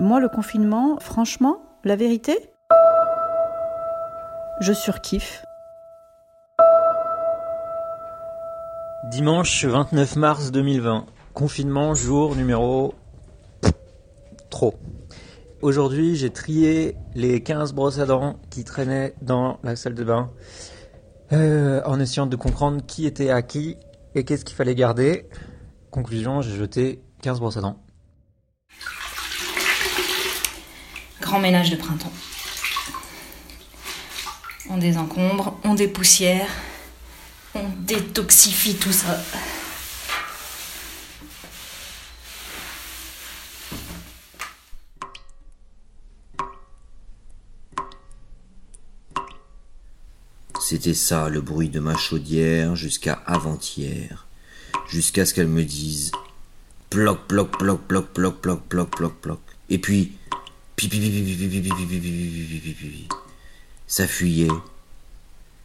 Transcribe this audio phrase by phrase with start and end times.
[0.00, 2.36] Moi, le confinement, franchement, la vérité,
[4.60, 5.44] je surkiffe.
[9.10, 11.06] Dimanche 29 mars 2020.
[11.32, 12.94] Confinement, jour numéro...
[14.50, 14.74] Trop.
[15.62, 20.30] Aujourd'hui, j'ai trié les 15 brosses à dents qui traînaient dans la salle de bain
[21.32, 23.76] euh, en essayant de comprendre qui était à qui
[24.16, 25.28] et qu'est-ce qu'il fallait garder.
[25.90, 27.83] Conclusion, j'ai jeté 15 brosses à dents.
[31.40, 32.12] Ménage de printemps.
[34.70, 36.48] On désencombre, on dépoussière,
[37.54, 39.20] on détoxifie tout ça.
[50.60, 54.26] C'était ça le bruit de ma chaudière jusqu'à avant-hier,
[54.88, 56.10] jusqu'à ce qu'elle me dise
[56.88, 59.40] ploc ploc ploc ploc ploc ploc ploc ploc ploc.
[59.68, 60.16] Et puis
[63.86, 64.48] Ça fuyait.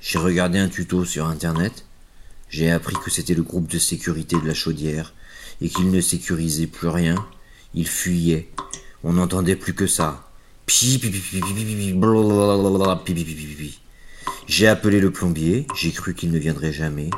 [0.00, 1.84] J'ai regardé un tuto sur internet.
[2.48, 5.12] J'ai appris que c'était le groupe de sécurité de la chaudière
[5.60, 7.14] et qu'il ne sécurisait plus rien.
[7.74, 8.48] Il fuyait.
[9.04, 10.28] On n'entendait plus que ça.
[14.46, 17.10] J'ai appelé le plombier, j'ai cru qu'il ne viendrait jamais.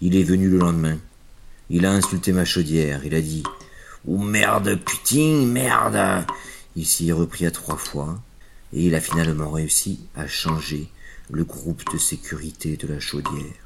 [0.00, 0.98] Il est venu le lendemain.
[1.70, 3.42] Il a insulté ma chaudière, il a dit
[4.06, 6.24] Oh merde, putain, merde
[6.78, 8.20] Il s'y est repris à trois fois,
[8.72, 10.88] et il a finalement réussi à changer
[11.28, 13.56] le groupe de sécurité de la chaudière.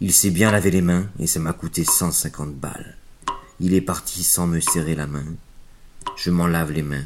[0.00, 2.96] Il s'est bien lavé les mains, et ça m'a coûté 150 balles.
[3.58, 5.24] Il est parti sans me serrer la main.
[6.14, 7.04] Je m'en lave les mains,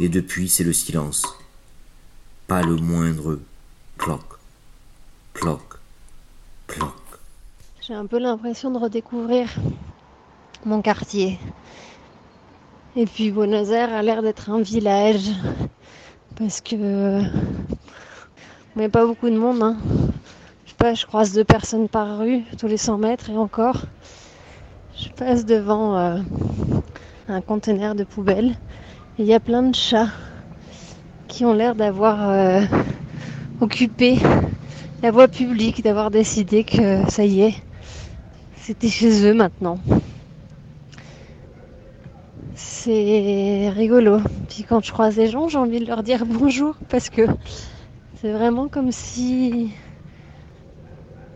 [0.00, 1.24] et depuis c'est le silence.
[2.46, 3.40] Pas le moindre
[3.96, 4.20] cloc
[5.32, 5.62] Ploc,
[6.66, 6.92] ploc.
[7.80, 9.48] J'ai un peu l'impression de redécouvrir
[10.66, 11.38] mon quartier.
[12.96, 15.30] Et puis Buenos Aires a l'air d'être un village.
[16.36, 17.22] Parce que.
[18.78, 19.62] A pas beaucoup de monde.
[19.62, 19.76] Hein.
[20.64, 23.82] Je sais pas, je croise deux personnes par rue tous les 100 mètres et encore.
[24.96, 26.18] Je passe devant euh,
[27.28, 28.56] un conteneur de poubelle.
[29.18, 30.08] Et il y a plein de chats
[31.28, 32.62] qui ont l'air d'avoir euh,
[33.60, 34.18] occupé
[35.02, 37.54] la voie publique, d'avoir décidé que ça y est,
[38.56, 39.78] c'était chez eux maintenant.
[42.62, 44.18] C'est rigolo.
[44.48, 47.22] Puis quand je croise les gens, j'ai envie de leur dire bonjour parce que
[48.20, 49.70] c'est vraiment comme si.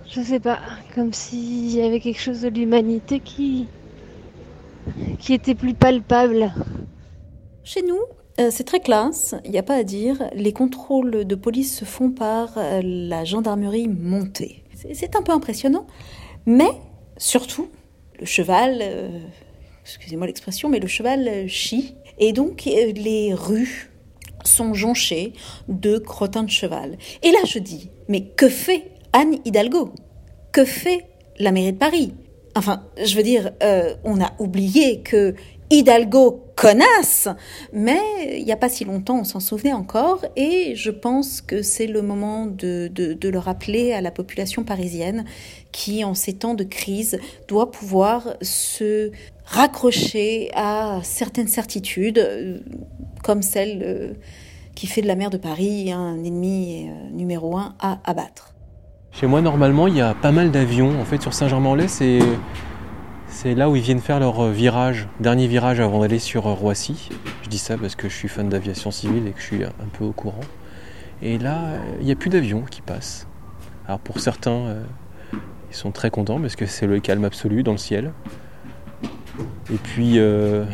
[0.07, 0.59] Je sais pas,
[0.95, 3.67] comme s'il y avait quelque chose de l'humanité qui.
[5.19, 6.53] qui était plus palpable.
[7.65, 8.01] Chez nous,
[8.39, 10.23] euh, c'est très classe, il n'y a pas à dire.
[10.35, 14.63] Les contrôles de police se font par euh, la gendarmerie montée.
[14.93, 15.87] C'est un peu impressionnant.
[16.45, 16.71] Mais
[17.17, 17.69] surtout,
[18.21, 19.21] le cheval, euh,
[19.85, 21.95] excusez-moi l'expression, mais le cheval chie.
[22.19, 23.91] Et donc les rues
[24.45, 25.33] sont jonchées
[25.69, 26.99] de crottins de cheval.
[27.23, 29.93] Et là je dis, mais que fait Anne Hidalgo?
[30.53, 31.07] Que fait
[31.39, 32.15] la mairie de Paris?
[32.57, 33.51] Enfin, je veux dire,
[34.05, 35.35] on a oublié que
[35.71, 37.29] Hidalgo connasse,
[37.73, 38.01] mais
[38.39, 41.87] il n'y a pas si longtemps, on s'en souvenait encore, et je pense que c'est
[41.87, 45.25] le moment de, de, le rappeler à la population parisienne
[45.73, 49.11] qui, en ces temps de crise, doit pouvoir se
[49.47, 52.61] raccrocher à certaines certitudes, euh,
[53.23, 54.13] comme celle euh,
[54.75, 58.55] qui fait de la mer de Paris un ennemi euh, numéro un à abattre.
[59.13, 61.01] Chez moi, normalement, il y a pas mal d'avions.
[61.01, 62.19] En fait, sur Saint-Germain-en-Laye, c'est
[63.35, 66.53] c'est là où ils viennent faire leur euh, virage, dernier virage avant d'aller sur euh,
[66.53, 67.11] Roissy.
[67.43, 69.89] Je dis ça parce que je suis fan d'aviation civile et que je suis un
[69.93, 70.41] peu au courant.
[71.21, 73.27] Et là, il n'y a plus d'avions qui passent.
[73.87, 74.77] Alors pour certains,
[75.71, 78.13] ils sont très contents parce que c'est le calme absolu dans le ciel.
[79.73, 80.65] Et puis, euh,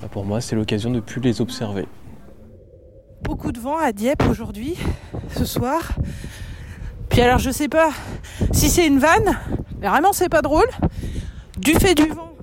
[0.00, 1.86] bah, pour moi, c'est l'occasion de plus les observer.
[3.22, 4.76] Beaucoup de vent à Dieppe aujourd'hui,
[5.36, 5.92] ce soir.
[7.10, 7.90] Puis alors, je sais pas
[8.52, 9.38] si c'est une vanne,
[9.80, 10.68] mais vraiment, c'est pas drôle.
[11.56, 12.34] Du fait du vent,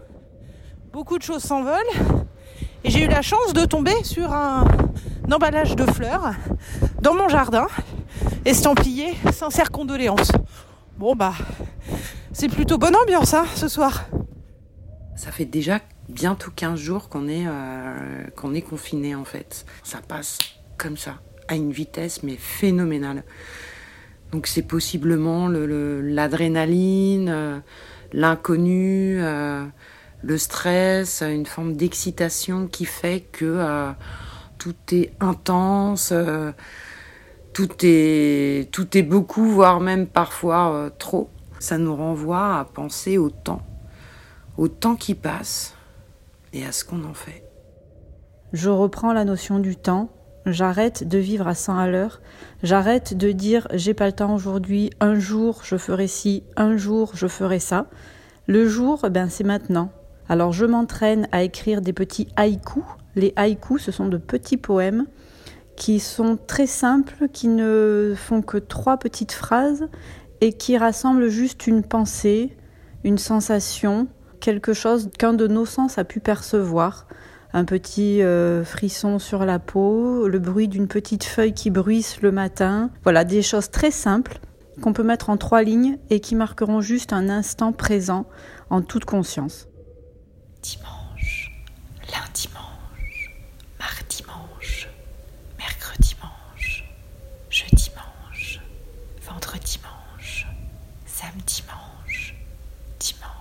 [0.92, 1.78] beaucoup de choses s'envolent.
[2.84, 4.66] Et j'ai eu la chance de tomber sur un,
[5.32, 6.34] emballage de fleurs
[7.02, 7.68] dans mon jardin,
[8.46, 10.32] estampillé sincère condoléances.
[10.98, 11.34] Bon bah,
[12.34, 14.06] c'est plutôt bonne ambiance hein, ce soir.
[15.16, 15.80] Ça fait déjà
[16.10, 19.66] bientôt 15 jours qu'on est, euh, qu'on est confiné en fait.
[19.84, 20.40] Ça passe
[20.78, 23.24] comme ça, à une vitesse mais phénoménale.
[24.32, 27.60] Donc c'est possiblement l'adrénaline, euh,
[28.14, 29.66] l'inconnu, euh,
[30.22, 33.92] le stress, une forme d'excitation qui fait que euh,
[34.58, 36.14] tout est intense,
[37.54, 41.30] tout est tout est beaucoup, voire même parfois trop.
[41.60, 43.62] Ça nous renvoie à penser au temps,
[44.58, 45.76] au temps qui passe
[46.54, 47.44] et à ce qu'on en fait.
[48.54, 50.10] Je reprends la notion du temps.
[50.46, 52.22] J'arrête de vivre à 100 à l'heure.
[52.64, 57.12] J'arrête de dire j'ai pas le temps aujourd'hui, un jour je ferai ci, un jour
[57.14, 57.88] je ferai ça.
[58.48, 59.90] Le jour, ben c'est maintenant.
[60.28, 62.84] Alors je m'entraîne à écrire des petits haïkus.
[63.16, 65.06] Les haïkus, ce sont de petits poèmes
[65.76, 69.88] qui sont très simples, qui ne font que trois petites phrases
[70.42, 72.56] et qui rassemblent juste une pensée,
[73.04, 74.08] une sensation,
[74.40, 77.08] quelque chose qu'un de nos sens a pu percevoir.
[77.56, 82.32] Un petit euh, frisson sur la peau, le bruit d'une petite feuille qui bruisse le
[82.32, 82.90] matin.
[83.04, 84.40] Voilà, des choses très simples
[84.82, 88.26] qu'on peut mettre en trois lignes et qui marqueront juste un instant présent
[88.72, 89.68] en toute conscience.
[90.64, 91.52] Dimanche,
[92.12, 93.32] lundi manche,
[93.80, 94.90] mardi manche,
[95.60, 96.92] mercredi manche,
[97.52, 98.62] jeudi manche,
[99.22, 100.48] vendredi manche,
[101.06, 102.36] samedi manche,
[103.00, 103.33] dimanche,